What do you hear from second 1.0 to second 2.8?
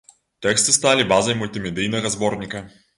базай мультымедыйнага зборніка.